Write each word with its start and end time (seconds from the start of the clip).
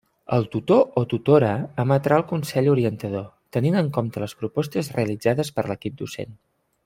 El 0.35 0.45
tutor 0.53 0.79
o 1.01 1.03
tutora 1.11 1.51
emetrà 1.83 2.17
el 2.21 2.25
consell 2.31 2.71
orientador, 2.73 3.29
tenint 3.57 3.77
en 3.83 3.93
compte 3.99 4.25
les 4.25 4.35
propostes 4.41 4.91
realitzades 4.97 5.57
per 5.59 5.69
l'equip 5.73 6.01
docent. 6.03 6.35